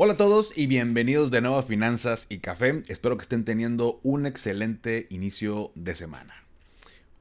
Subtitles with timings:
[0.00, 2.84] Hola a todos y bienvenidos de nuevo a Finanzas y Café.
[2.86, 6.44] Espero que estén teniendo un excelente inicio de semana.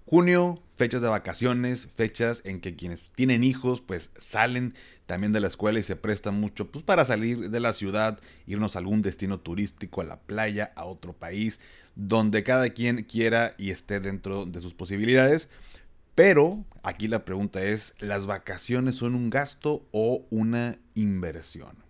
[0.06, 4.76] Junio, fechas de vacaciones, fechas en que quienes tienen hijos pues salen
[5.08, 8.76] también de la escuela y se prestan mucho pues para salir de la ciudad, irnos
[8.76, 11.60] a algún destino turístico, a la playa, a otro país,
[11.96, 15.50] donde cada quien quiera y esté dentro de sus posibilidades.
[16.14, 21.87] Pero aquí la pregunta es, ¿las vacaciones son un gasto o una inversión?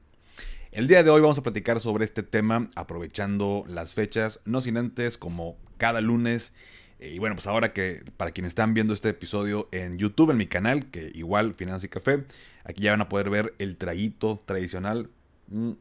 [0.77, 4.77] El día de hoy vamos a platicar sobre este tema aprovechando las fechas, no sin
[4.77, 6.53] antes como cada lunes.
[6.99, 10.37] Eh, y bueno, pues ahora que para quienes están viendo este episodio en YouTube, en
[10.37, 12.25] mi canal, que igual Finanzas y Café,
[12.63, 15.09] aquí ya van a poder ver el traguito tradicional.
[15.47, 15.71] Mm.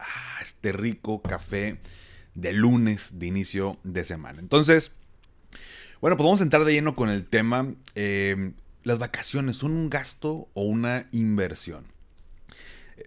[0.00, 1.78] Ah, este rico café
[2.34, 4.40] de lunes de inicio de semana.
[4.40, 4.90] Entonces,
[6.00, 7.74] bueno, pues vamos a entrar de lleno con el tema.
[7.94, 11.93] Eh, ¿Las vacaciones son un gasto o una inversión?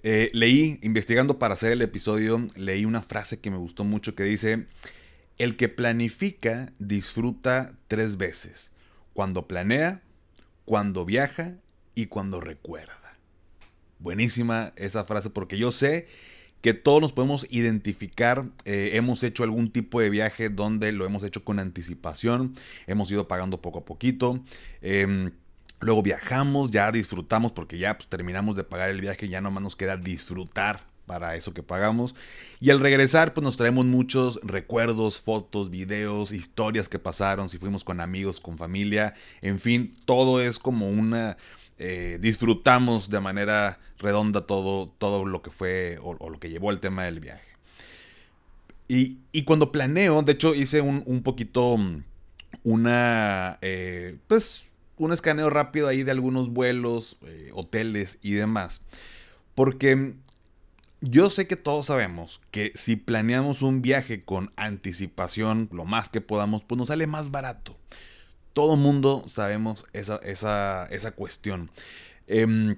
[0.03, 4.23] Eh, leí, investigando para hacer el episodio, leí una frase que me gustó mucho que
[4.23, 4.66] dice,
[5.38, 8.71] el que planifica disfruta tres veces,
[9.13, 10.02] cuando planea,
[10.65, 11.55] cuando viaja
[11.95, 12.97] y cuando recuerda.
[13.99, 16.08] Buenísima esa frase porque yo sé
[16.61, 21.23] que todos nos podemos identificar, eh, hemos hecho algún tipo de viaje donde lo hemos
[21.23, 22.55] hecho con anticipación,
[22.88, 24.43] hemos ido pagando poco a poquito.
[24.81, 25.31] Em,
[25.80, 29.75] Luego viajamos, ya disfrutamos porque ya pues, terminamos de pagar el viaje, ya nomás nos
[29.75, 32.16] queda disfrutar para eso que pagamos.
[32.59, 37.83] Y al regresar, pues nos traemos muchos recuerdos, fotos, videos, historias que pasaron, si fuimos
[37.83, 41.37] con amigos, con familia, en fin, todo es como una...
[41.80, 46.80] Eh, disfrutamos de manera redonda todo, todo lo que fue o, lo que llevó el
[46.80, 47.45] tema del viaje.
[48.87, 52.04] Y, y cuando planeo, de hecho hice un, un poquito mm,
[52.64, 54.67] una, eh, pues
[54.97, 58.81] un escaneo rápido ahí de algunos vuelos, eh, hoteles y demás.
[59.55, 60.15] Porque
[61.02, 66.21] yo sé que todos sabemos que si planeamos un viaje con anticipación, lo más que
[66.21, 67.77] podamos, pues nos sale más barato.
[68.53, 71.69] Todo mundo sabemos esa, esa, cuestión.
[72.25, 72.77] Em,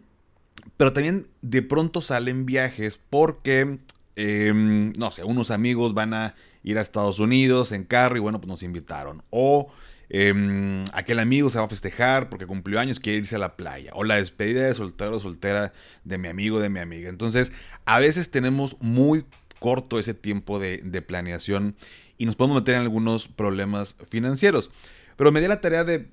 [0.75, 3.79] pero también de pronto salen viajes porque,
[4.18, 8.41] em, no sé, unos amigos van a ir a Estados Unidos en carro y bueno,
[8.41, 9.24] pues nos invitaron.
[9.29, 9.72] O
[10.09, 13.92] Em, aquel amigo se va a festejar porque cumplió años, quiere irse a la playa.
[13.94, 15.72] O la despedida de soltero o soltera
[16.03, 17.09] de mi amigo, de mi amiga.
[17.09, 17.52] Entonces,
[17.86, 19.25] a veces tenemos muy
[19.59, 21.75] corto ese tiempo de, planeación
[22.18, 24.72] y nos podemos meter en algunos problemas financieros.
[25.16, 26.08] Pero me di la tarea de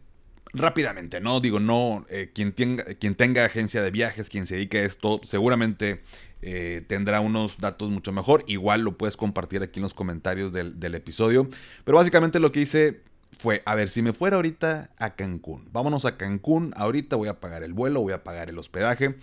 [0.53, 1.41] rápidamente, ¿no?
[1.41, 5.21] Digo, no, eh, quien, tenga, quien tenga agencia de viajes, quien se dedique a esto,
[5.23, 6.03] seguramente
[6.43, 8.45] eh, tendrá unos datos mucho mejor.
[8.47, 11.49] Igual lo puedes compartir aquí en los comentarios del, del episodio.
[11.85, 13.01] Pero básicamente lo que hice
[13.39, 17.41] fue, a ver, si me fuera ahorita a Cancún, vámonos a Cancún, ahorita voy a
[17.41, 19.17] pagar el vuelo, voy a pagar el hospedaje,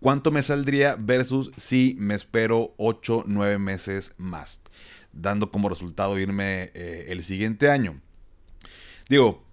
[0.00, 4.60] ¿cuánto me saldría versus si me espero 8, 9 meses más?
[5.12, 8.00] Dando como resultado irme eh, el siguiente año.
[9.08, 9.44] Digo,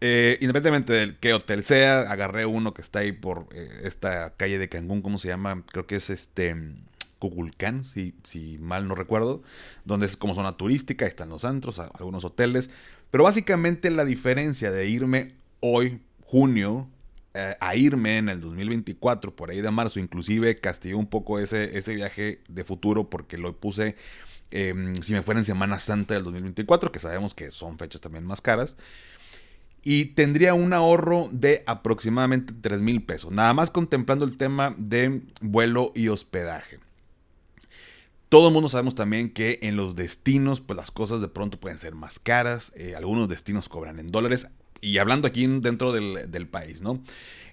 [0.00, 4.58] eh, independientemente del qué hotel sea, agarré uno que está ahí por eh, esta calle
[4.58, 5.62] de Cancún, ¿cómo se llama?
[5.70, 6.56] Creo que es este
[7.20, 9.42] Cuculcán, si, si mal no recuerdo,
[9.84, 12.70] donde es como zona turística, están los antros, algunos hoteles.
[13.10, 16.88] Pero básicamente la diferencia de irme hoy, junio,
[17.34, 21.78] eh, a irme en el 2024, por ahí de marzo, inclusive castigué un poco ese,
[21.78, 23.94] ese viaje de futuro porque lo puse
[24.50, 28.24] em, si me fuera en Semana Santa del 2024, que sabemos que son fechas también
[28.24, 28.76] más caras.
[29.82, 35.22] Y tendría un ahorro de aproximadamente 3 mil pesos, nada más contemplando el tema de
[35.40, 36.80] vuelo y hospedaje.
[38.30, 41.78] Todo el mundo sabemos también que en los destinos, pues las cosas de pronto pueden
[41.78, 42.72] ser más caras.
[42.76, 44.46] Eh, algunos destinos cobran en dólares.
[44.80, 47.02] Y hablando aquí dentro del, país, ¿no?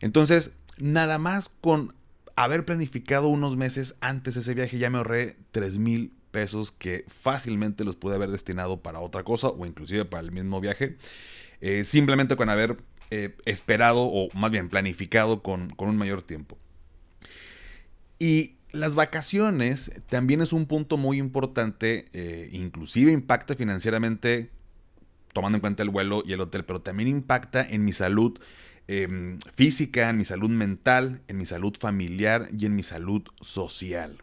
[0.02, 1.96] Entonces, nada más con
[2.36, 7.84] haber planificado unos meses antes ese viaje, ya me ahorré 3 mil pesos que fácilmente
[7.84, 10.98] los pude haber destinado para otra cosa o inclusive para el mismo viaje.
[11.60, 12.78] Eh, simplemente con haber
[13.10, 16.56] eh, esperado o más bien planificado con, con un mayor tiempo.
[18.20, 24.50] Y las vacaciones también es un punto muy importante, eh, inclusive impacta financieramente,
[25.34, 28.40] tomando en cuenta el vuelo y el hotel, pero también impacta en mi salud
[28.88, 34.18] em, física, en mi salud mental, en mi salud familiar y en mi salud social.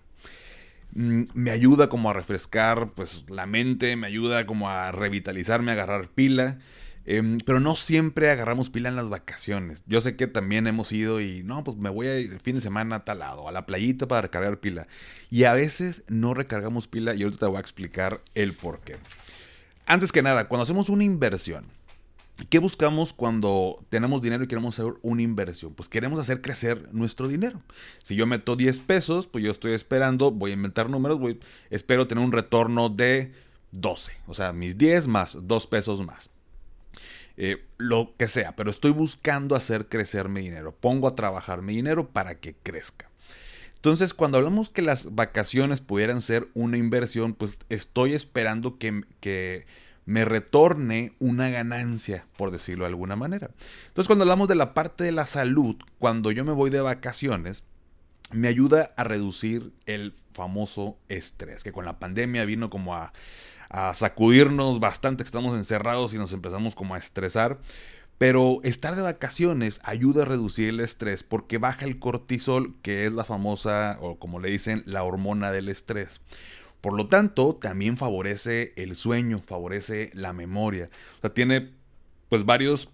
[0.94, 5.74] mm, me ayuda como a refrescar pues la mente, me ayuda como a revitalizarme, a
[5.74, 6.58] agarrar pila.
[7.06, 9.82] Em, pero no siempre agarramos pila en las vacaciones.
[9.86, 12.54] Yo sé que también hemos ido y no, pues me voy a ir el fin
[12.54, 14.86] de semana a tal lado, a la playita para recargar pila.
[15.30, 18.96] Y a veces no recargamos pila y ahorita te voy a explicar el por qué.
[19.86, 21.66] Antes que nada, cuando hacemos una inversión,
[22.50, 25.72] ¿Qué buscamos cuando tenemos dinero y queremos hacer una inversión?
[25.72, 27.62] Pues queremos hacer crecer nuestro dinero.
[28.02, 31.20] Si yo meto 10 pesos, pues yo estoy esperando, voy a inventar números,
[31.70, 33.32] espero tener un retorno de
[33.70, 34.12] 12.
[34.26, 36.33] O sea, mis 10 más 2 pesos más.
[37.36, 40.72] Eh, lo que sea, pero estoy buscando hacer crecer mi dinero.
[40.72, 43.10] Pongo a trabajar mi dinero para que crezca.
[43.74, 49.66] Entonces, cuando hablamos que las vacaciones pudieran ser una inversión, pues estoy esperando que, que
[50.06, 53.50] me retorne una ganancia, por decirlo de alguna manera.
[53.88, 57.64] Entonces, cuando hablamos de la parte de la salud, cuando yo me voy de vacaciones,
[58.30, 63.12] me ayuda a reducir el famoso estrés, que con la pandemia vino como a,
[63.94, 67.58] sacudirnos bastante, que estamos encerrados y nos empezamos como a estresar.
[68.18, 73.12] Pero estar de vacaciones ayuda a reducir el estrés porque baja el cortisol, que es
[73.12, 76.20] la famosa, o como le dicen, la hormona del estrés.
[76.80, 80.90] Por lo tanto, también favorece el sueño, favorece la memoria.
[81.18, 81.72] O sea, tiene
[82.28, 82.88] pues varios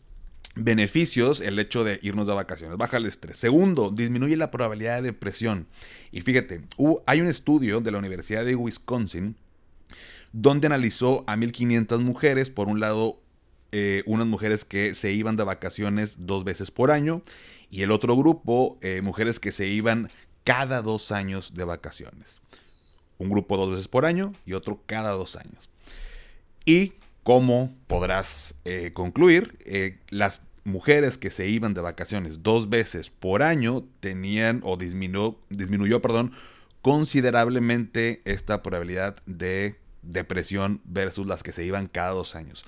[0.55, 2.79] beneficios el hecho de irnos de vacaciones.
[2.79, 3.37] Baja el estrés.
[3.37, 5.67] Segundo, disminuye la probabilidad de depresión.
[6.13, 6.63] Y fíjate,
[7.07, 9.37] hay un estudio de la Universidad de Wisconsin
[10.33, 13.21] donde analizó a 1500 mujeres, por un lado,
[13.73, 17.23] eh, unas mujeres que se iban de vacaciones dos veces por año
[17.71, 20.11] y el otro grupo, eh, mujeres que se iban
[20.45, 22.41] cada dos años de vacaciones
[23.19, 25.69] un grupo dos veces por año y otro cada dos años.
[26.65, 29.59] Y como podrás eh, concluir,
[30.09, 36.33] las mujeres que se iban de vacaciones dos veces por año tenían o disminuyó perdón,
[36.81, 42.65] considerablemente esta probabilidad de depresión versus las que se iban cada dos años.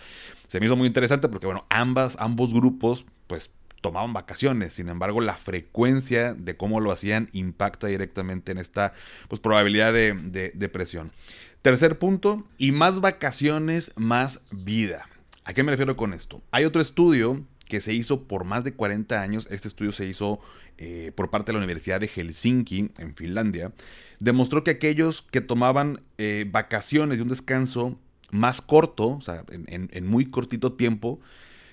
[0.48, 3.50] Se me hizo muy interesante porque, bueno, ambas, ambos grupos, pues
[3.82, 4.72] tomaban vacaciones.
[4.72, 8.94] Sin embargo, la frecuencia de cómo lo hacían impacta directamente en esta
[9.28, 11.12] pues, probabilidad de, depresión.
[11.60, 15.06] Tercer punto, y más vacaciones, más vida.
[15.44, 16.42] ¿A qué me refiero con esto?
[16.50, 20.40] Hay otro estudio que se hizo por más de 40 años, este estudio se hizo
[20.78, 23.72] eh, por parte de la Universidad de Helsinki, en Finlandia,
[24.18, 27.98] demostró que aquellos que tomaban eh, vacaciones y un descanso
[28.30, 31.20] más corto, o sea, en muy cortito tiempo,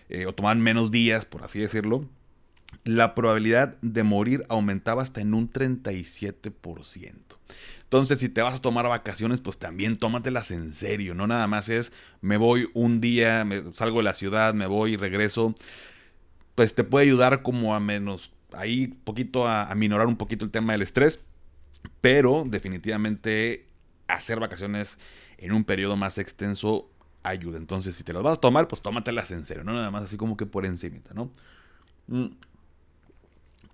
[0.09, 2.09] eh, o tomaban menos días, por así decirlo,
[2.83, 7.13] la probabilidad de morir aumentaba hasta en un 37%.
[7.83, 11.15] Entonces, si te vas a tomar vacaciones, pues también tómatelas en serio.
[11.15, 11.91] No nada más es
[12.21, 15.55] me voy un día, me, salgo de la ciudad, me voy y regreso.
[16.55, 20.51] Pues te puede ayudar como a menos, ahí poquito a, a minorar un poquito el
[20.51, 21.21] tema del estrés.
[22.01, 23.65] Pero definitivamente
[24.07, 24.97] hacer vacaciones
[25.37, 26.89] en un periodo más extenso
[27.23, 27.57] ayuda.
[27.57, 30.17] Entonces, si te las vas a tomar, pues tómatelas en serio, no nada más así
[30.17, 31.31] como que por encimita, ¿no?
[32.07, 32.27] Mm.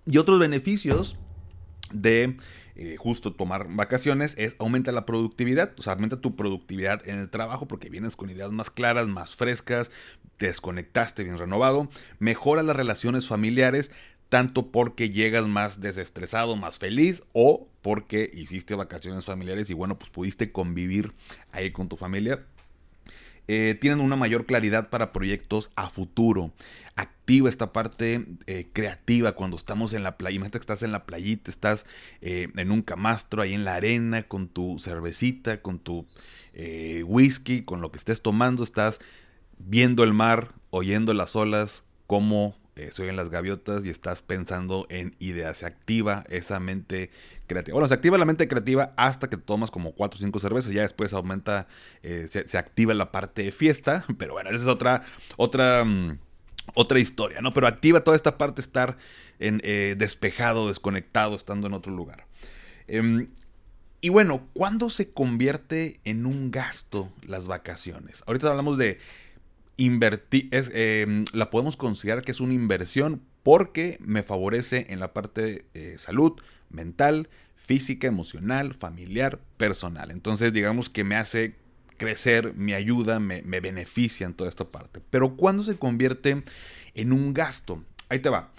[0.06, 1.16] Y otros beneficios
[1.92, 2.36] de
[2.76, 7.30] eh, justo tomar vacaciones es aumenta la productividad, o sea, aumenta tu productividad en el
[7.30, 9.90] trabajo porque vienes con ideas más claras, más frescas,
[10.36, 11.88] te desconectaste bien renovado,
[12.18, 13.90] mejora las relaciones familiares,
[14.28, 20.10] tanto porque llegas más desestresado, más feliz o porque hiciste vacaciones familiares y bueno, pues
[20.10, 21.12] pudiste convivir
[21.52, 22.44] ahí con tu familia
[23.48, 26.52] eh, tienen una mayor claridad para proyectos a futuro.
[26.96, 30.36] Activa esta parte eh, creativa cuando estamos en la playa.
[30.36, 31.86] Imagínate que estás en la playita, estás
[32.20, 36.06] eh, en un camastro ahí en la arena con tu cervecita, con tu
[37.04, 38.62] whisky, con lo que estés tomando.
[38.62, 39.00] Estás
[39.58, 44.86] viendo el mar, oyendo las olas, cómo eh, soy en las gaviotas y estás pensando
[44.90, 45.58] en ideas.
[45.58, 47.10] Se activa esa mente
[47.46, 47.74] creativa.
[47.74, 50.72] Bueno, se activa la mente creativa hasta que tomas como 4 o 5 cervezas.
[50.72, 51.68] Ya después aumenta,
[52.02, 54.04] eh, se, activa la parte de fiesta.
[54.18, 55.04] Pero bueno, esa es otra,
[55.38, 56.18] otra, mm,
[56.74, 57.54] otra historia, ¿no?
[57.54, 58.98] Pero activa toda esta parte, estar
[59.38, 62.26] eh, despejado, desconectado, estando en otro lugar.
[62.88, 63.28] Em,
[64.02, 68.22] y bueno, ¿cuándo se convierte en un gasto las vacaciones?
[68.26, 68.98] Ahorita hablamos de
[69.76, 75.40] invertir, em, la podemos considerar que es una inversión porque me favorece en la parte
[75.42, 76.32] de eh, salud
[76.70, 80.10] mental, física, emocional, familiar, personal.
[80.10, 81.54] Entonces digamos que me hace
[81.96, 85.00] crecer, me ayuda, me, beneficia en toda esta parte.
[85.10, 86.42] Pero cuando se convierte
[86.94, 88.52] en un gasto, ahí te va.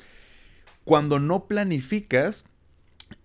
[0.84, 2.46] Cuando no planificas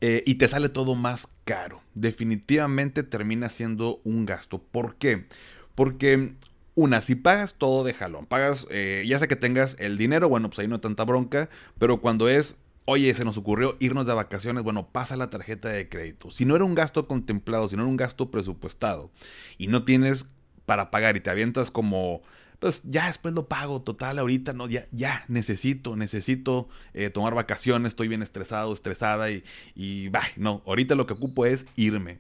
[0.01, 4.59] eh, y te sale todo más caro, definitivamente termina siendo un gasto.
[4.61, 5.27] ¿Por qué?
[5.75, 6.35] Porque
[6.75, 10.49] una, si pagas todo de jalón, pagas, eh, ya sea que tengas el dinero, bueno,
[10.49, 14.15] pues ahí no hay tanta bronca, pero cuando es oye, se nos ocurrió irnos de
[14.15, 16.31] vacaciones, bueno, pasa la tarjeta de crédito.
[16.31, 19.11] Si no era un gasto contemplado, si no era un gasto presupuestado
[19.59, 20.27] y no tienes
[20.67, 22.23] para pagar y te avientas como,
[22.59, 27.91] pues ya después lo pago, total, ahorita no, ya, ya, necesito, necesito eh, tomar vacaciones,
[27.91, 32.19] estoy bien estresado, estresada y, y no, ahorita lo que ocupo es irme.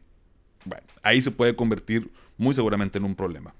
[0.64, 3.54] Bueno, ahí se puede convertir muy seguramente en un problema.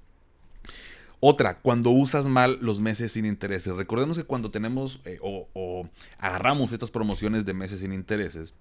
[1.25, 3.73] Otra, cuando usas mal los meses sin intereses.
[3.73, 5.87] Recordemos que cuando tenemos eh, o,
[6.17, 8.55] agarramos estas promociones de meses sin intereses,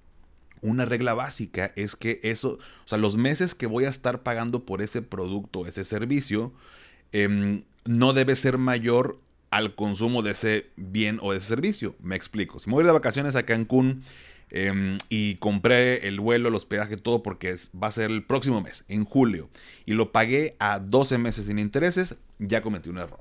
[0.61, 4.65] una regla básica es que eso, o sea, los meses que voy a estar pagando
[4.65, 6.53] por ese producto, ese servicio,
[7.11, 9.19] em, no debe ser mayor
[9.51, 11.97] al consumo de ese bien o de ese servicio.
[12.01, 12.61] Me explico.
[12.61, 14.05] Si me voy de vacaciones a Cancún
[14.55, 18.85] Em, y compré el vuelo, el hospedaje, todo porque va a ser el próximo mes,
[18.89, 19.49] en julio.
[19.87, 23.21] Y lo pagué a 12 meses sin intereses, ya cometí un error.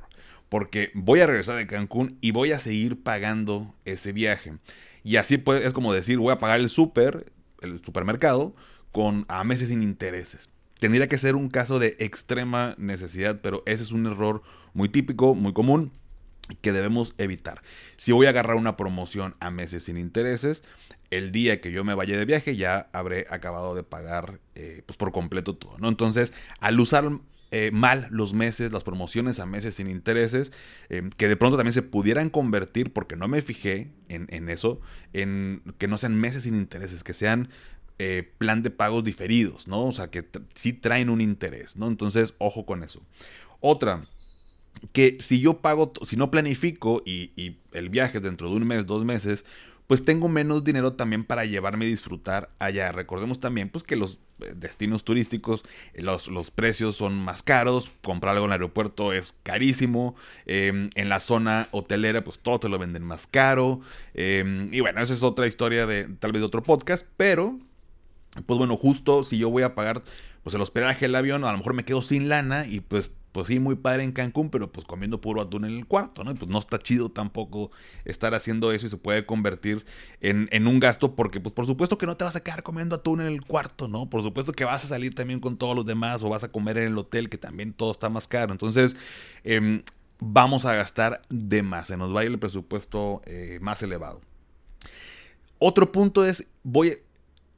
[0.50, 4.57] Porque voy a regresar de Cancún y voy a seguir pagando ese viaje.
[5.05, 8.53] Y así es como decir, voy a pagar el súper, el supermercado,
[8.91, 10.50] con a meses sin intereses.
[10.81, 14.41] Tendría que ser un caso de extrema necesidad, pero ese es un error
[14.73, 15.93] muy típico, muy común
[16.55, 17.62] que debemos evitar.
[17.98, 20.63] Si voy a agarrar una promoción a meses sin intereses,
[21.12, 24.98] el día que yo me vaya de viaje ya habré acabado de pagar eh, pues
[24.98, 25.89] por completo todo, ¿no?
[25.89, 27.12] Entonces, al usar
[27.51, 30.53] eh, mal los meses, las promociones a meses sin intereses,
[30.89, 34.79] eh, que de pronto también se pudieran convertir, porque no me fijé en, eso,
[35.12, 37.50] en que no sean meses sin intereses, que sean
[38.39, 39.86] plan de pagos diferidos, ¿no?
[39.86, 41.88] O sea, que sí traen un interés, ¿no?
[41.88, 43.03] Entonces, ojo con eso.
[43.60, 44.08] Otra,
[44.94, 49.06] que si yo pago, si no planifico y, el viaje dentro de un mes, dos
[49.06, 49.46] meses,
[49.88, 52.92] pues tengo menos dinero también para llevarme a disfrutar allá.
[52.92, 55.63] Recordemos también pues que los eh, destinos turísticos,
[55.94, 60.90] eh, los, los precios son más caros, comprar algo en el aeropuerto es carísimo, em,
[60.96, 63.82] en la zona hotelera pues todo te lo venden más caro,
[64.13, 67.60] em, y bueno, esa es otra historia de tal vez de otro podcast, pero
[68.46, 70.04] pues bueno, justo si yo voy a pagar
[70.44, 73.47] pues el hospedaje, el avión, a lo mejor me quedo sin lana y pues pues
[73.47, 76.35] sí, muy padre en Cancún, pero pues comiendo puro atún en el cuarto, ¿no?
[76.35, 77.71] pues no está chido tampoco
[78.05, 79.85] estar haciendo eso y se puede convertir
[80.19, 83.21] en, un gasto porque pues por supuesto que no te vas a quedar comiendo atún
[83.21, 84.09] en el cuarto, ¿no?
[84.09, 86.77] Por supuesto que vas a salir también con todos los demás o vas a comer
[86.77, 88.51] en el hotel que también todo está más caro.
[88.51, 88.95] Entonces,
[89.43, 89.83] em,
[90.19, 94.21] vamos a gastar de más, se nos va a ir el presupuesto eh, más elevado.
[95.57, 96.97] Otro punto es, voy,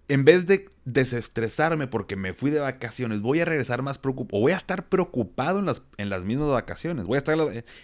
[0.10, 4.42] en vez de desestresarme porque me fui de vacaciones, voy a regresar más preocupado, o
[4.42, 7.38] voy a estar preocupado en las, en las mismas vacaciones, voy a estar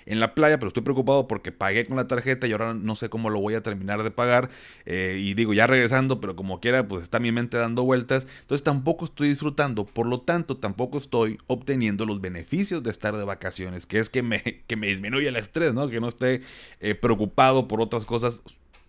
[0.05, 3.09] en la playa, pero estoy preocupado porque pagué con la tarjeta y ahora no sé
[3.09, 4.49] cómo lo voy a terminar de pagar,
[4.85, 8.63] eh, y digo, ya regresando, pero como quiera, pues está mi mente dando vueltas, entonces
[8.63, 13.85] tampoco estoy disfrutando, por lo tanto, tampoco estoy obteniendo los beneficios de estar de vacaciones,
[13.85, 15.87] que es que me, que me disminuya el estrés, ¿no?
[15.87, 16.41] Que no esté
[16.81, 18.41] eh, preocupado por otras cosas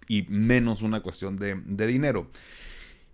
[0.09, 2.27] y menos una cuestión de, de dinero.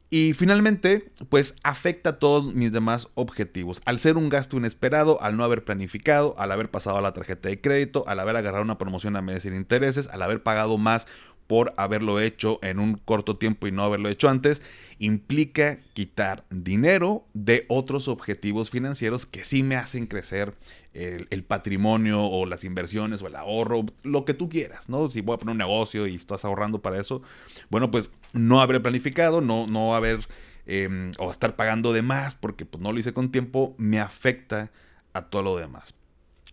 [0.08, 3.82] Y finalmente, pues afecta a todos mis demás objetivos.
[3.84, 7.48] Al ser un gasto inesperado, al no haber planificado, al haber pasado a la tarjeta
[7.48, 11.08] de crédito, al haber agarrado una promoción a meses sin intereses, al haber pagado más
[11.46, 14.62] por haberlo hecho en un corto tiempo y no haberlo hecho antes,
[14.98, 20.54] implica quitar dinero de otros objetivos financieros que sí me hacen crecer
[20.94, 25.10] el, patrimonio o las inversiones o el ahorro, lo que tú quieras, ¿no?
[25.10, 27.22] Si voy a poner un negocio y estás ahorrando para eso,
[27.68, 30.26] bueno, pues no haber planificado, no, no haber
[30.66, 34.70] em, o estar pagando de más porque pues, no lo hice con tiempo, me afecta
[35.12, 35.94] a todo lo demás.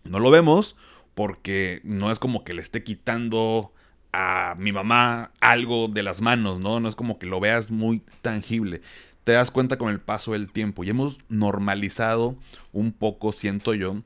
[0.04, 0.76] No lo vemos
[1.14, 3.72] porque no es como que le esté quitando
[4.16, 6.78] a mi mamá algo de las manos, ¿no?
[6.78, 8.80] No es como que lo veas muy tangible.
[9.24, 12.36] Te das cuenta con el paso del tiempo y hemos normalizado
[12.72, 14.02] un poco, siento yo,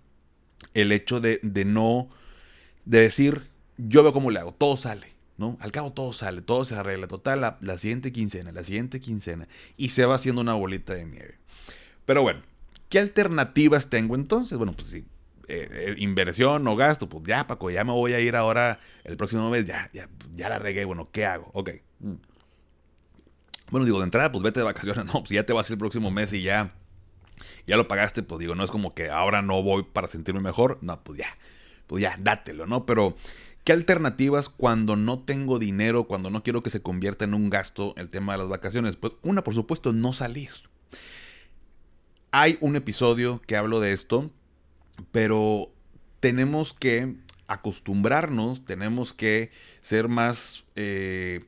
[0.72, 2.08] el hecho de, no,
[2.86, 5.58] de decir, yo veo cómo le hago, todo sale, ¿no?
[5.60, 9.46] Al cabo todo sale, todo se arregla, total, la siguiente quincena, la siguiente quincena,
[9.76, 11.34] y se va haciendo una bolita de nieve.
[12.06, 12.40] Pero bueno,
[12.88, 14.56] ¿qué alternativas tengo entonces?
[14.56, 15.04] Bueno, pues sí,
[15.48, 19.16] eh, eh, inversión o gasto, pues ya, Paco, ya me voy a ir ahora el
[19.16, 21.50] próximo mes, ya, ya, ya la regué, bueno, ¿qué hago?
[21.54, 21.70] Ok.
[22.00, 22.14] Mm.
[23.70, 26.10] Bueno, digo, de entrada, pues vete de vacaciones, no, pues ya te vas el próximo
[26.10, 26.74] mes y ya,
[27.66, 30.78] ya lo pagaste, pues digo, no es como que ahora no voy para sentirme mejor,
[30.82, 31.38] no, pues ya,
[31.86, 32.84] pues ya, dátelo, ¿no?
[32.84, 33.16] Pero,
[33.64, 37.94] ¿qué alternativas cuando no tengo dinero, cuando no quiero que se convierta en un gasto
[37.96, 38.96] el tema de las vacaciones?
[38.96, 40.50] Pues una, por supuesto, no salir.
[42.32, 44.30] Hay un episodio que hablo de esto,
[45.12, 45.70] pero
[46.20, 49.50] tenemos que acostumbrarnos, tenemos que
[49.80, 51.44] ser más eh,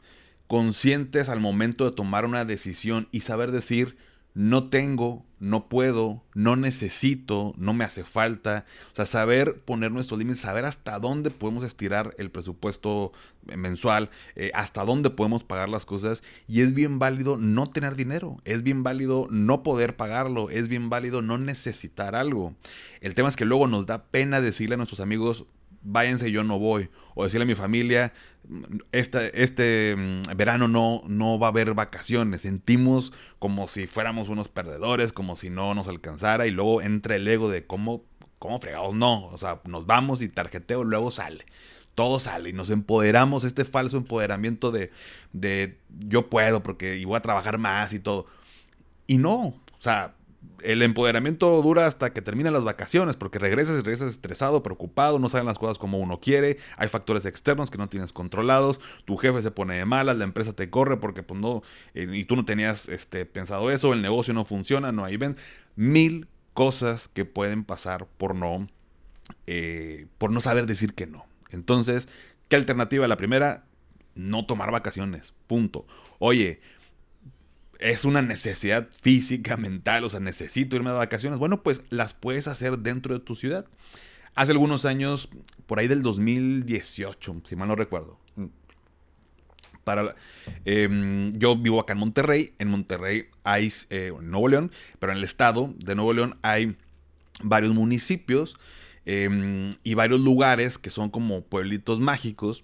[0.47, 3.97] conscientes al momento de tomar una decisión y saber decir
[4.35, 8.65] no tengo, no puedo, no necesito, no me hace falta.
[8.93, 13.13] O sea, saber poner nuestros límites, saber hasta dónde podemos estirar el presupuesto
[13.57, 16.23] mensual, eh, hasta dónde podemos pagar las cosas.
[16.47, 20.91] Y es bien válido no tener dinero, es bien válido no poder pagarlo, es bien
[20.91, 22.55] válido no necesitar algo.
[23.01, 25.47] El tema es que luego nos da pena decirle a nuestros amigos,
[25.83, 26.91] váyanse, yo no voy.
[27.15, 28.13] O decirle a mi familia,
[28.93, 32.43] este, mm, verano no, no va a haber vacaciones.
[32.43, 36.47] Sentimos como si fuéramos unos perdedores, como si no nos alcanzara.
[36.47, 38.05] Y luego entra el ego de cómo,
[38.39, 39.27] cómo fregados no.
[39.27, 41.45] O sea, nos vamos y tarjeteo, luego sale.
[41.95, 44.91] Todo sale y nos empoderamos, este falso empoderamiento de,
[45.33, 48.27] de yo puedo porque y voy a trabajar más y todo.
[49.07, 50.15] Y no, o sea,
[50.63, 55.29] el empoderamiento dura hasta que terminan las vacaciones, porque regresas y regresas estresado, preocupado, no
[55.29, 59.43] salen las cosas como uno quiere, hay factores externos que no tienes controlados, tu jefe
[59.43, 61.63] se pone de malas, la empresa te corre porque pues no,
[61.95, 65.37] eh, y tú no tenías este, pensado eso, el negocio no funciona, no hay ven,
[65.77, 68.69] mil cosas que pueden pasar por no,
[69.47, 71.27] eh, por no saber decir que no.
[71.51, 72.09] Entonces,
[72.49, 73.09] ¿qué alternativa?
[73.09, 73.65] La primera,
[74.15, 75.87] no tomar vacaciones, punto.
[76.19, 76.61] Oye,
[77.81, 81.39] es una necesidad física, mental, o sea, necesito irme de vacaciones.
[81.39, 83.67] Bueno, pues las puedes hacer dentro de tu ciudad.
[84.35, 85.29] Hace algunos años,
[85.67, 88.19] por ahí del 2018, si mal no recuerdo.
[89.83, 90.15] Para,
[90.65, 92.53] em, yo vivo acá en Monterrey.
[92.59, 96.77] En Monterrey hay, eh, Nuevo León, pero en el estado de Nuevo León hay
[97.43, 98.59] varios municipios
[99.07, 102.63] em, y varios lugares que son como pueblitos mágicos.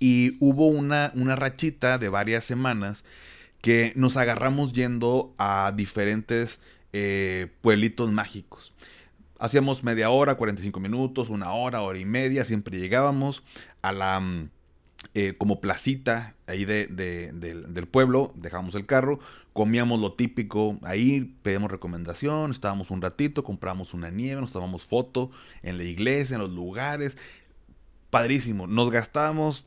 [0.00, 3.04] Y hubo una, una rachita de varias semanas
[3.64, 6.60] que nos agarramos yendo a diferentes
[6.92, 8.74] eh, pueblitos mágicos.
[9.38, 13.42] Hacíamos media hora, 45 minutos, una hora, hora y media, siempre llegábamos
[13.80, 14.50] a la mm,
[15.14, 19.18] eh, como placita ahí de, del pueblo, dejábamos el carro,
[19.54, 25.30] comíamos lo típico ahí, pedíamos recomendación, estábamos un ratito, compramos una nieve, nos tomamos foto
[25.62, 27.16] en la iglesia, en los lugares,
[28.10, 29.64] padrísimo, nos gastábamos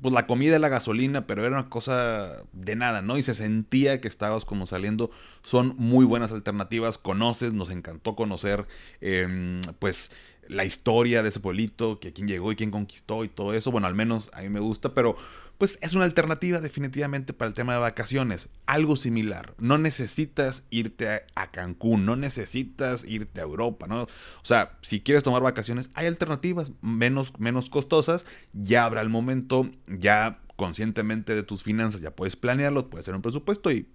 [0.00, 3.18] pues la comida y la gasolina, pero era una cosa de nada, ¿no?
[3.18, 5.10] Y se sentía que estabas como saliendo.
[5.42, 8.66] Son muy buenas alternativas, conoces, nos encantó conocer,
[9.00, 10.10] em, pues
[10.48, 13.70] la historia de ese pueblito, que quién llegó y quién conquistó y todo eso.
[13.70, 15.16] Bueno, al menos a mí me gusta, pero
[15.60, 18.48] pues es una alternativa definitivamente para el tema de vacaciones.
[18.64, 19.52] Algo similar.
[19.58, 24.04] No necesitas irte a, Cancún, no necesitas irte a Europa, ¿no?
[24.04, 24.08] O
[24.42, 28.24] sea, si quieres tomar vacaciones, hay alternativas menos, menos costosas.
[28.54, 33.20] Ya habrá el momento, ya conscientemente de tus finanzas, ya puedes planearlo, puedes hacer un
[33.20, 33.86] presupuesto y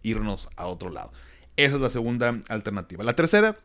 [0.00, 1.12] irnos a otro lado.
[1.56, 3.04] Esa es la segunda alternativa.
[3.04, 3.58] La tercera,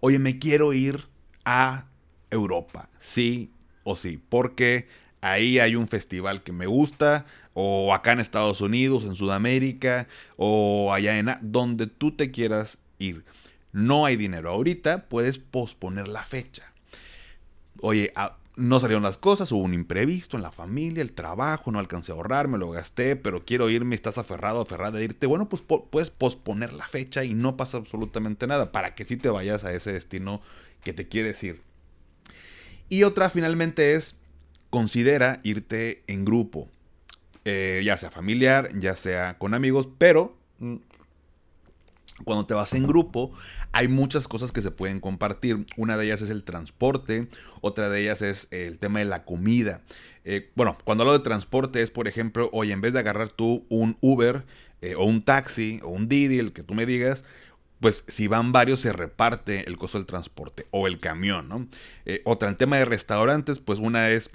[0.00, 1.04] oye, me quiero ir
[1.44, 1.84] a
[2.30, 3.52] Europa, sí
[3.84, 4.88] o sí, porque
[5.32, 10.92] ahí hay un festival que me gusta, o acá en Estados Unidos, en Sudamérica, o
[10.92, 13.24] allá en donde tú te quieras ir.
[13.72, 16.72] No hay dinero ahorita, puedes posponer la fecha.
[17.80, 18.12] Oye,
[18.56, 22.14] no salieron las cosas, hubo un imprevisto en la familia, el trabajo, no alcancé a
[22.14, 25.26] ahorrar, me lo gasté, pero quiero irme, estás aferrado, aferrada a irte.
[25.26, 29.28] Bueno, pues puedes posponer la fecha y no pasa absolutamente nada para que sí te
[29.28, 30.40] vayas a ese destino
[30.82, 31.60] que te quieres ir.
[32.88, 34.16] Y otra finalmente es
[34.76, 36.68] considera irte en grupo,
[37.46, 40.74] eh, ya sea familiar, ya sea con amigos, pero mm,
[42.24, 43.32] cuando te vas en grupo
[43.72, 45.64] hay muchas cosas que se pueden compartir.
[45.78, 47.26] Una de ellas es el transporte,
[47.62, 49.80] otra de ellas es el tema de la comida.
[50.26, 53.64] Eh, bueno, cuando hablo de transporte es, por ejemplo, oye, en vez de agarrar tú
[53.70, 54.44] un Uber
[54.82, 57.24] eh, o un taxi o un Didi, el que tú me digas,
[57.80, 61.66] pues si van varios se reparte el costo del transporte o el camión, ¿no?
[62.24, 64.30] otra, el tema de restaurantes, pues una es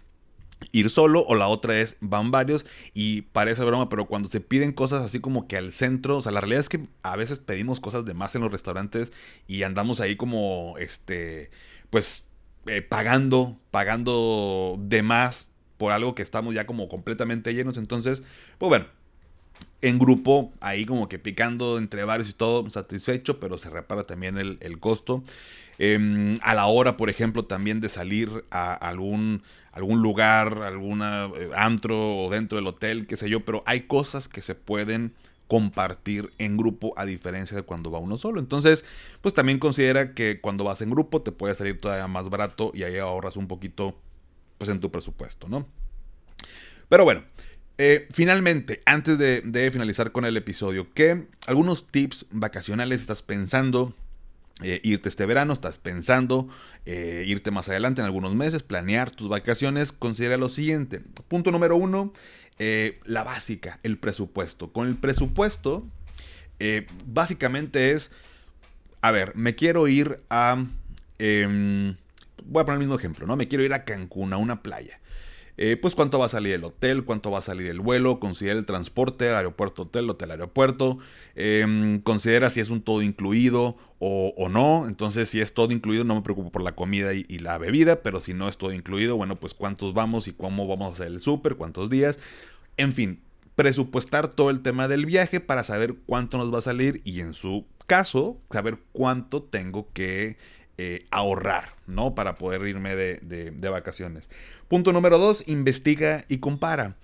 [0.71, 4.74] ir solo o la otra es van varios y parece broma, pero cuando se piden
[4.74, 7.80] cosas así como que al centro, o sea, la realidad es que a veces pedimos
[7.80, 9.12] cosas de más en los restaurantes
[9.47, 11.50] y andamos ahí como, este,
[11.89, 12.28] pues,
[12.67, 18.24] eh, pagando, pagando de más por algo que estamos ya como completamente llenos, entonces,
[18.58, 18.86] pues bueno.
[19.84, 24.38] En grupo, ahí como que picando entre varios y todo, satisfecho, pero se repara también
[24.38, 25.24] el, el costo.
[25.84, 29.41] Em, a la hora, por ejemplo, también de salir a algún,
[29.72, 34.28] algún lugar, algún eh, antro o dentro del hotel, qué sé yo, pero hay cosas
[34.28, 35.15] que se pueden
[35.48, 38.39] compartir en grupo a diferencia de cuando va uno solo.
[38.39, 38.86] Entonces,
[39.22, 42.84] pues también considera que cuando vas en grupo te puede salir todavía más barato y
[42.84, 44.00] ahí ahorras un poquito
[44.60, 45.67] pues en tu presupuesto, ¿no?
[46.89, 47.24] Pero bueno,
[47.80, 53.96] eh, finalmente, antes de, de, finalizar con el episodio, ¿qué algunos tips vacacionales estás pensando
[54.62, 56.47] eh, irte este verano, estás pensando
[56.86, 61.02] eh, irte más adelante en algunos meses, planear tus vacaciones, considera lo siguiente.
[61.28, 62.13] Punto número uno,
[62.60, 64.71] eh, la básica, el presupuesto.
[64.71, 65.86] Con el presupuesto
[67.08, 68.12] básicamente es,
[69.02, 70.63] a ver, me quiero ir a...
[71.17, 71.95] Em,
[72.45, 73.36] voy a poner el mismo ejemplo, ¿no?
[73.36, 75.01] Me quiero ir a Cancún, a una playa.
[75.58, 78.58] Eh, pues cuánto va a salir el hotel, cuánto va a salir el vuelo, considera
[78.58, 80.98] el transporte, aeropuerto, hotel, hotel, aeropuerto,
[81.36, 86.16] em, considera si es un todo incluido o, no, entonces si es todo incluido no
[86.16, 89.40] me preocupo por la comida y, la bebida, pero si no es todo incluido, bueno,
[89.40, 92.18] pues cuántos vamos y cómo vamos a hacer el súper, cuántos días,
[92.78, 93.22] en fin,
[93.56, 97.36] presupuestar todo el tema del viaje para saber cuánto nos va a salir y en
[97.36, 100.38] su caso, saber cuánto tengo que
[100.84, 102.15] eh, ahorrar, ¿no?
[102.15, 104.32] Para poder irme de, vacaciones.
[104.67, 106.96] Punto número dos, investiga y compara.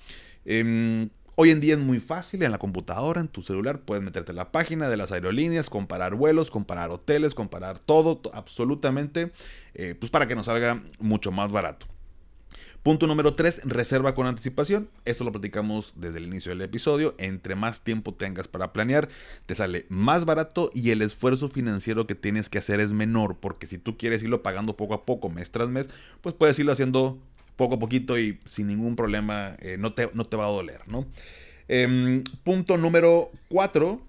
[0.46, 4.32] Em, hoy en día es muy fácil en la computadora, en tu celular, puedes meterte
[4.32, 9.32] en la página de las aerolíneas, comparar vuelos, comparar hoteles, comparar todo, absolutamente,
[9.76, 11.86] eh, pues para que nos salga mucho más barato.
[12.88, 14.90] Punto número 3, reserva con anticipación.
[15.04, 17.16] Esto lo platicamos desde el inicio del episodio.
[17.18, 19.10] Entre más tiempo tengas para planear,
[19.46, 23.40] te sale más barato y el esfuerzo financiero que tienes que hacer es menor.
[23.42, 25.90] Porque si tú quieres irlo pagando poco a poco, mes tras mes,
[26.22, 27.22] pues puedes irlo haciendo
[27.58, 30.88] poco a poquito y sin ningún problema eh, no, te, no, te, va a doler,
[30.88, 31.06] ¿no?
[31.68, 34.02] Em, punto número 4,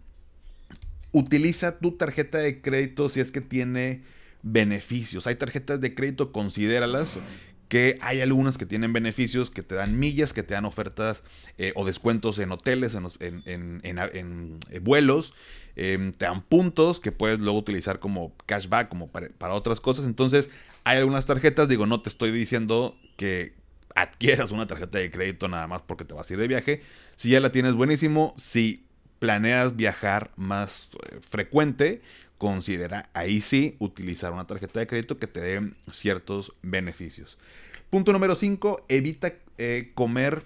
[1.11, 4.05] utiliza tu tarjeta de crédito si es que tiene
[4.45, 5.27] beneficios.
[5.27, 7.19] Hay tarjetas de crédito, considéralas
[7.69, 11.23] que hay algunas que tienen beneficios, que te dan millas, que te dan ofertas
[11.59, 15.35] eh, o descuentos en hoteles, en, eh, vuelos,
[15.77, 20.07] em, te dan puntos que puedes luego utilizar como cashback, como para, para, otras cosas.
[20.07, 20.51] Entonces,
[20.85, 23.53] hay algunas tarjetas, digo, no te estoy diciendo que
[23.95, 26.81] adquieras una tarjeta de crédito nada más porque te vas a ir de viaje.
[27.17, 28.35] Si ya la tienes, buenísimo.
[28.39, 28.85] Si
[29.19, 32.01] planeas viajar más eh, frecuente,
[32.39, 37.37] considera ahí sí utilizar una tarjeta de crédito que te dé ciertos beneficios.
[37.91, 40.45] Punto número 5, evita eh, comer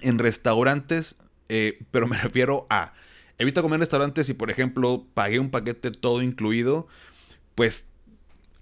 [0.00, 1.16] en restaurantes,
[1.48, 2.94] eh, pero me refiero a,
[3.36, 6.86] evita comer en restaurantes si por ejemplo pagué un paquete todo incluido,
[7.54, 7.88] pues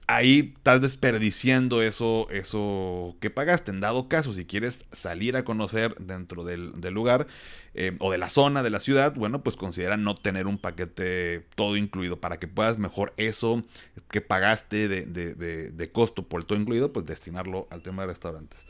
[0.06, 3.70] ahí estás desperdiciando eso, eso que pagaste.
[3.70, 7.26] En dado caso, si quieres salir a conocer dentro del, lugar
[7.74, 11.44] eh, o de la zona, de la ciudad, bueno, pues considera no tener un paquete
[11.54, 13.62] todo incluido para que puedas mejor eso
[14.10, 18.66] que pagaste de, de, costo por todo incluido, pues destinarlo al tema de restaurantes.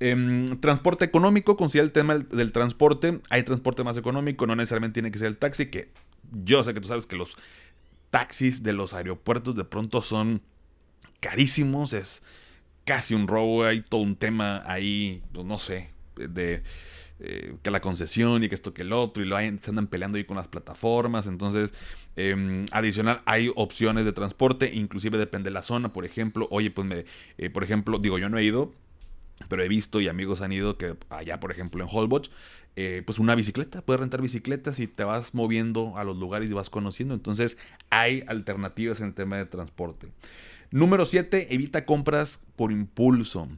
[0.00, 3.20] Em, transporte económico, considera el tema del transporte.
[3.30, 5.88] Hay transporte más económico, no necesariamente tiene que ser el taxi, que
[6.44, 7.36] yo sé que tú sabes que los
[8.14, 10.40] taxis de los aeropuertos de pronto son
[11.18, 12.22] carísimos, es
[12.84, 16.62] casi un robo, hay todo un tema ahí, pues, no sé, de
[17.18, 19.88] eh, que la concesión y que esto que el otro, y lo hay, se andan
[19.88, 21.74] peleando ahí con las plataformas, entonces,
[22.14, 26.86] em, adicional, hay opciones de transporte, inclusive depende de la zona, por ejemplo, oye, pues
[26.86, 28.72] me, eh, por ejemplo, digo, yo no he ido,
[29.48, 32.30] pero he visto y amigos han ido que allá, por ejemplo, en Holbox,
[32.76, 36.52] eh, pues una bicicleta, puedes rentar bicicletas y te vas moviendo a los lugares y
[36.52, 37.14] vas conociendo.
[37.14, 37.56] Entonces
[37.90, 40.08] hay alternativas en el tema de transporte.
[40.70, 43.48] Número 7, evita compras por impulso.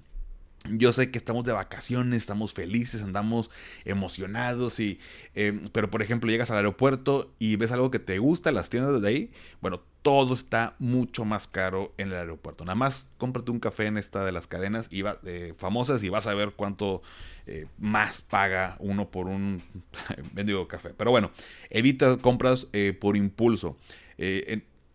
[0.71, 3.51] Yo sé que estamos de vacaciones, estamos felices, andamos
[3.85, 5.01] emocionados, y,
[5.35, 9.01] eh, pero por ejemplo llegas al aeropuerto y ves algo que te gusta, las tiendas
[9.01, 12.65] de ahí, bueno, todo está mucho más caro en el aeropuerto.
[12.65, 16.29] Nada más cómprate un café en esta de las cadenas y eh, famosas y vas
[16.29, 17.03] a ver cuánto
[17.47, 19.61] eh, más paga uno por un
[20.33, 20.91] vendido café.
[20.97, 21.33] Pero bueno,
[21.71, 22.69] evita compras
[23.01, 23.77] por impulso.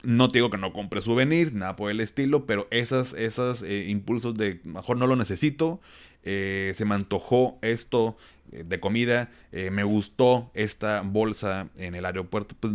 [0.03, 3.85] No te digo que no compre souvenirs, nada por el estilo, pero esas, esas eh,
[3.87, 5.79] impulsos de mejor no lo necesito,
[6.23, 8.17] eh, se me antojó esto
[8.51, 12.73] eh, de comida, me gustó esta bolsa en el aeropuerto, pues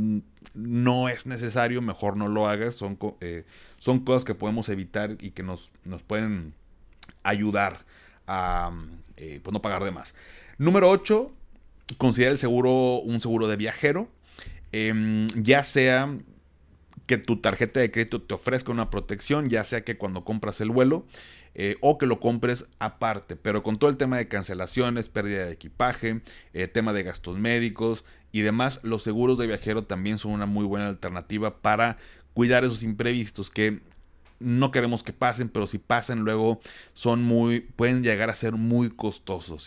[0.55, 2.99] no es necesario, mejor no lo hagas, son,
[3.79, 6.55] son cosas que podemos evitar y que nos, nos pueden
[7.23, 7.85] ayudar
[8.27, 8.71] a
[9.17, 10.15] pues no pagar de más.
[10.59, 11.33] Número 8,
[11.99, 14.09] considera el seguro un seguro de viajero,
[14.73, 16.17] em, ya sea
[17.07, 20.71] que tu tarjeta de crédito te ofrezca una protección, ya sea que cuando compras el
[20.71, 21.07] vuelo
[21.55, 25.53] eh, o que lo compres aparte, pero con todo el tema de cancelaciones, pérdida de
[25.53, 26.21] equipaje,
[26.53, 30.66] eh, tema de gastos médicos y demás, los seguros de viajero también son una muy
[30.66, 31.97] buena alternativa para
[32.35, 33.81] cuidar esos imprevistos que
[34.38, 36.61] no queremos que pasen, pero si pasen luego
[36.92, 39.66] son muy, pueden llegar a ser muy costosos.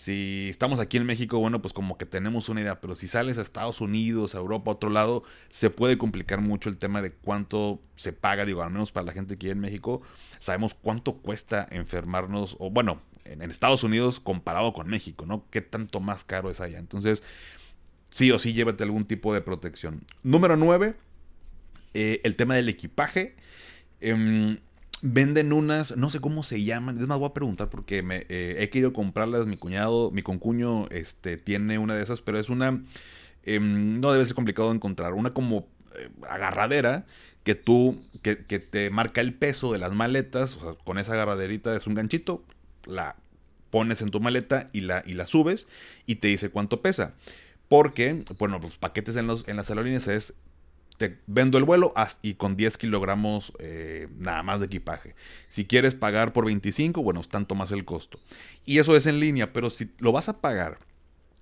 [0.00, 3.36] Si estamos aquí en México, bueno, pues como que tenemos una idea, pero si sales
[3.36, 7.12] a Estados Unidos, a Europa, a otro lado, se puede complicar mucho el tema de
[7.12, 10.00] cuánto se paga, digo, al menos para la gente que vive en México,
[10.38, 15.44] sabemos cuánto cuesta enfermarnos, o bueno, en, Estados Unidos comparado con México, ¿no?
[15.50, 16.78] ¿Qué tanto más caro es allá?
[16.78, 17.22] Entonces,
[18.08, 20.06] sí o sí, llévate algún tipo de protección.
[20.22, 20.94] Número 9,
[21.92, 23.36] eh, el tema del equipaje.
[24.00, 24.60] Em,
[25.02, 28.56] venden unas, no sé cómo se llaman, es más, voy a preguntar porque me, eh,
[28.58, 32.82] he querido comprarlas, mi cuñado, mi concuño este, tiene una de esas, pero es una,
[33.44, 35.14] em, no debe ser complicado encontrar.
[35.14, 37.06] Una como eh, agarradera
[37.44, 41.74] que tú, que, te marca el peso de las maletas, o sea, con esa agarraderita
[41.74, 42.44] es un ganchito,
[42.86, 43.16] la
[43.70, 45.68] pones en tu maleta y la, y la subes
[46.06, 47.14] y te dice cuánto pesa.
[47.68, 50.34] Porque, bueno, los paquetes en, los, en las aerolíneas es
[51.00, 55.14] te vendo el vuelo y con 10 kilogramos eh, nada más de equipaje.
[55.48, 58.20] Si quieres pagar por 25, bueno, es tanto más el costo.
[58.66, 60.78] Y eso es en línea, pero si lo vas a pagar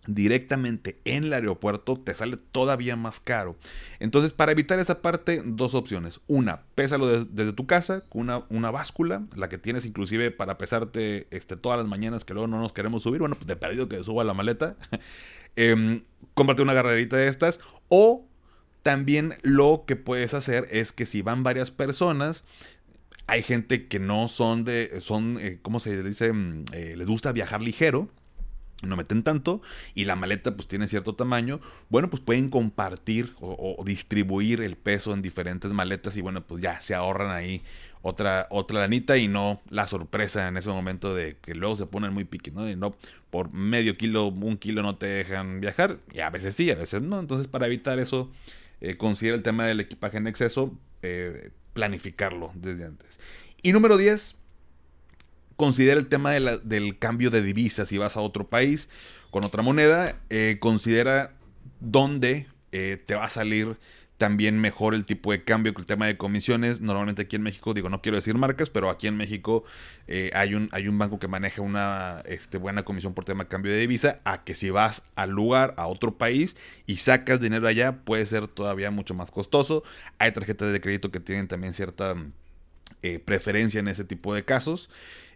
[0.07, 3.57] directamente en el aeropuerto te sale todavía más caro.
[3.99, 6.21] Entonces, para evitar esa parte, dos opciones.
[6.29, 11.27] Una, pésalo desde tu casa con una, una, báscula, la que tienes inclusive para pesarte
[11.33, 13.18] este, todas las mañanas que luego no nos queremos subir.
[13.18, 14.77] Bueno, pues de perdido que suba la maleta.
[15.57, 16.01] eh,
[16.35, 17.59] cómprate una garrerita de estas.
[17.88, 18.28] O
[18.88, 22.42] también lo que puedes hacer es que si van varias personas,
[23.27, 26.33] hay gente que no son de, son, eh, ¿cómo se dice?
[26.33, 28.09] Mm, eh, les gusta viajar ligero
[28.83, 29.61] no meten tanto
[29.94, 35.12] y la maleta pues tiene cierto tamaño, bueno pues pueden compartir o, distribuir el peso
[35.12, 37.61] en diferentes maletas y bueno pues ya se ahorran ahí
[38.03, 42.14] otra, otra lanita y no la sorpresa en ese momento de que luego se ponen
[42.14, 42.70] muy piqui, ¿no?
[42.70, 42.94] Y no
[43.31, 47.03] por medio kilo, un kilo no te dejan viajar y a veces sí, a veces
[47.03, 48.31] no, entonces para evitar eso
[48.81, 53.21] eh, considera el tema del equipaje en exceso, eh, planificarlo desde antes.
[53.62, 54.37] Y número 10,
[55.57, 57.88] considera el tema del cambio de divisas.
[57.88, 58.88] Si vas a otro país
[59.31, 61.35] con otra moneda, eh, considera
[61.81, 63.79] dónde te va a salir
[64.18, 66.81] también mejor el tipo de cambio que el tema de comisiones.
[66.81, 69.64] Normalmente aquí en México, digo, no quiero decir marcas, pero aquí en México
[70.09, 73.48] eh, hay, un, hay un banco que maneja una este, buena comisión por tema de
[73.48, 77.68] cambio de divisa, a que si vas al lugar, a otro país y sacas dinero
[77.68, 79.85] allá, puede ser todavía mucho más costoso.
[80.18, 82.16] Hay tarjetas de crédito que tienen también cierta
[83.02, 84.90] eh, preferencia en ese tipo de casos.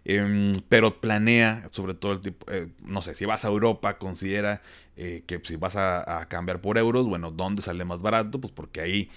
[0.05, 4.61] Em, pero planea, sobre todo el tipo, eh, no sé, si vas a Europa, considera
[4.97, 8.41] eh, que si vas a, cambiar por euros, bueno, ¿dónde sale más barato?
[8.41, 9.09] Pues porque ahí,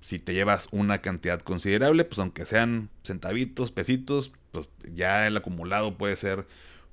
[0.00, 5.98] si te llevas una cantidad considerable, pues aunque sean centavitos, pesitos, pues ya el acumulado
[5.98, 6.46] puede ser,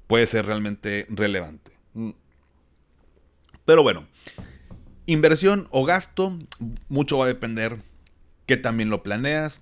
[0.08, 1.72] puede ser realmente relevante.
[1.94, 2.12] Mm.
[3.66, 4.08] Pero bueno,
[5.06, 6.38] inversión o gasto,
[6.90, 7.78] mucho va a depender
[8.48, 9.62] que también lo planeas,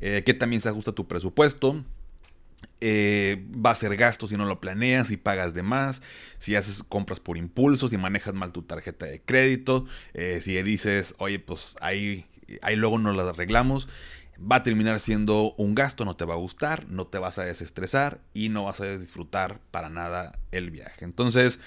[0.00, 1.84] eh, que también se ajusta tu presupuesto.
[2.80, 6.00] Eh, va a ser gasto si no lo planeas, y pagas de más,
[6.38, 11.14] si haces compras por impulso, si manejas mal tu tarjeta de crédito, eh, si dices,
[11.18, 12.26] oye, pues ahí,
[12.62, 13.88] ahí luego nos lo arreglamos,
[14.40, 17.44] va a terminar siendo un gasto, no te va a gustar, no te vas a
[17.44, 21.04] desestresar y no vas a disfrutar para nada el viaje.
[21.04, 21.60] Entonces,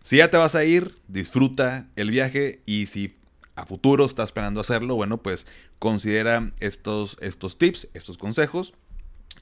[0.00, 3.16] si ya te vas a ir, disfruta el viaje y si
[3.54, 5.46] a futuro estás planeando hacerlo, bueno, pues
[5.78, 8.74] considera estos, estos tips, estos consejos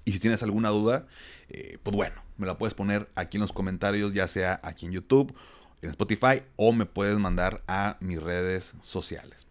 [0.04, 1.06] y si tienes alguna duda,
[1.48, 4.92] eh, pues bueno, me la puedes poner aquí en los comentarios, ya sea aquí en
[4.92, 5.34] YouTube,
[5.82, 9.46] en Spotify, o me puedes mandar a mis redes sociales.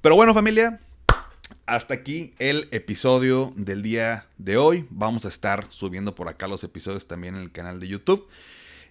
[0.00, 0.80] Pero bueno, familia,
[1.66, 4.86] hasta aquí el episodio del día de hoy.
[4.90, 8.26] Vamos a estar subiendo por acá los episodios también en el canal de YouTube.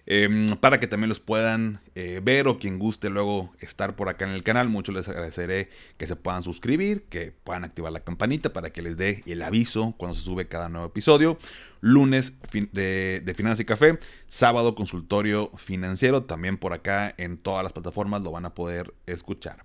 [0.04, 4.24] Em, para que también los puedan eh, ver o quien guste luego estar por acá
[4.24, 4.68] en el canal.
[4.68, 8.96] Mucho les agradeceré que se puedan suscribir, que puedan activar la campanita para que les
[8.96, 11.38] dé el aviso cuando se sube cada nuevo episodio.
[11.80, 12.32] Lunes
[12.72, 18.22] de, de Finanza y Café, sábado consultorio financiero, también por acá en todas las plataformas
[18.22, 19.64] lo van a poder escuchar.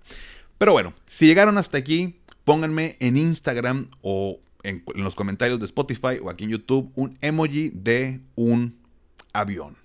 [0.56, 6.18] Pero bueno, si llegaron hasta aquí, pónganme en Instagram o en los comentarios de Spotify
[6.22, 8.76] o aquí en YouTube un emoji de un
[9.32, 9.76] avión.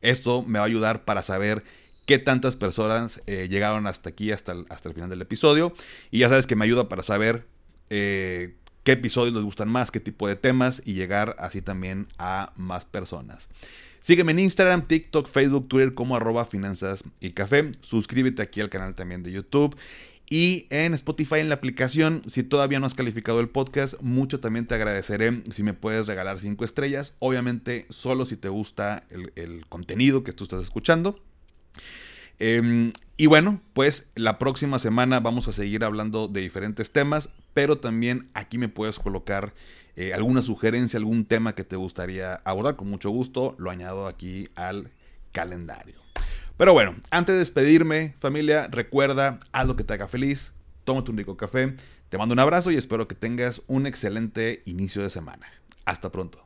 [0.00, 1.64] Esto me va a ayudar para saber
[2.06, 5.74] qué tantas personas eh, llegaron hasta aquí, hasta el, hasta el final del episodio.
[6.10, 7.46] Y ya sabes que me ayuda para saber
[7.90, 8.54] eh,
[8.84, 12.84] qué episodios les gustan más, qué tipo de temas y llegar así también a más
[12.84, 13.48] personas.
[14.00, 17.72] Sígueme en Instagram, TikTok, Facebook, Twitter como arroba finanzas y café.
[17.80, 19.76] Suscríbete aquí al canal también de YouTube.
[20.28, 24.66] Y en Spotify, en la aplicación, si todavía no has calificado el podcast, mucho también
[24.66, 27.14] te agradeceré si me puedes regalar 5 estrellas.
[27.20, 31.20] Obviamente, solo si te gusta el, contenido que tú estás escuchando.
[32.40, 37.78] Em, y bueno, pues la próxima semana vamos a seguir hablando de diferentes temas, pero
[37.78, 39.54] también aquí me puedes colocar
[39.94, 42.74] eh, alguna sugerencia, algún tema que te gustaría abordar.
[42.74, 44.90] Con mucho gusto lo añado aquí al
[45.30, 46.05] calendario.
[46.56, 51.18] Pero bueno, antes de despedirme, familia, recuerda, haz lo que te haga feliz, tómate un
[51.18, 51.76] rico café,
[52.08, 55.46] te mando un abrazo y espero que tengas un excelente inicio de semana.
[55.84, 56.45] Hasta pronto.